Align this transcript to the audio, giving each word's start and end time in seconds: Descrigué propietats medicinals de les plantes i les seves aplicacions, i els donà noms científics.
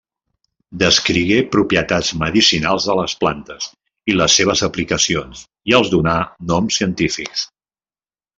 Descrigué 0.83 1.35
propietats 1.55 2.09
medicinals 2.21 2.87
de 2.91 2.95
les 3.01 3.15
plantes 3.25 3.67
i 4.13 4.15
les 4.17 4.39
seves 4.41 4.65
aplicacions, 4.69 5.45
i 5.73 5.77
els 5.83 5.93
donà 5.95 6.17
noms 6.55 6.81
científics. 6.81 7.47